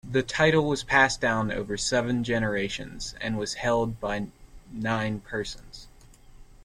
The 0.03 0.23
title 0.23 0.65
was 0.67 0.83
passed 0.83 1.21
down 1.21 1.51
over 1.51 1.77
seven 1.77 2.23
generations 2.23 3.13
and 3.21 3.37
was 3.37 3.53
held 3.53 3.99
by 3.99 4.29
nine 4.71 5.19
persons. 5.19 5.89